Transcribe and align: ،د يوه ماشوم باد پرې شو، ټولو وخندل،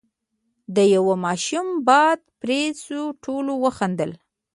،د 0.75 0.77
يوه 0.95 1.15
ماشوم 1.25 1.67
باد 1.87 2.19
پرې 2.41 2.61
شو، 2.83 3.01
ټولو 3.23 3.51
وخندل، 3.63 4.11